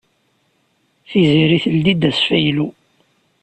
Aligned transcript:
Tiziri 1.09 1.57
teldi-d 1.63 2.03
asfaylu. 2.09 2.67